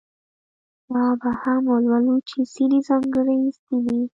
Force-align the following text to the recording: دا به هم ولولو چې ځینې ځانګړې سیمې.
دا 0.93 1.05
به 1.21 1.29
هم 1.41 1.61
ولولو 1.71 2.15
چې 2.29 2.37
ځینې 2.53 2.79
ځانګړې 2.87 3.37
سیمې. 3.63 3.99